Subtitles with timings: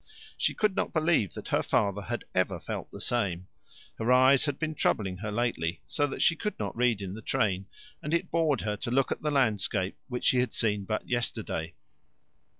[0.35, 3.47] She could not believe that her father had ever felt the same.
[3.99, 7.21] Her eyes had been troubling her lately, so that she could not read in the
[7.21, 7.67] train,
[8.01, 11.75] and it bored her to look at the landscape, which she had seen but yesterday.